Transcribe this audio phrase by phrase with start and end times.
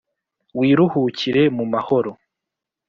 [0.59, 2.11] wiruhukire mu mahoro